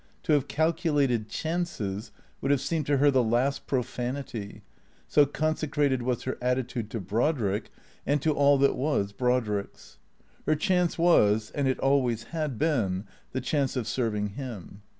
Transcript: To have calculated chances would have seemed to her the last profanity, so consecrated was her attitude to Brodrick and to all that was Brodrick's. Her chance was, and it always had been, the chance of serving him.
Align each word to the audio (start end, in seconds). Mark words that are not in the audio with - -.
To 0.23 0.33
have 0.33 0.47
calculated 0.47 1.29
chances 1.29 2.11
would 2.41 2.49
have 2.49 2.59
seemed 2.59 2.87
to 2.87 2.97
her 2.97 3.11
the 3.11 3.21
last 3.23 3.67
profanity, 3.67 4.63
so 5.07 5.27
consecrated 5.27 6.01
was 6.01 6.23
her 6.23 6.39
attitude 6.41 6.89
to 6.89 6.99
Brodrick 6.99 7.69
and 8.03 8.19
to 8.23 8.33
all 8.33 8.57
that 8.57 8.75
was 8.75 9.11
Brodrick's. 9.13 9.99
Her 10.47 10.55
chance 10.55 10.97
was, 10.97 11.51
and 11.53 11.67
it 11.67 11.77
always 11.77 12.23
had 12.33 12.57
been, 12.57 13.05
the 13.31 13.41
chance 13.41 13.75
of 13.75 13.87
serving 13.87 14.29
him. 14.29 14.81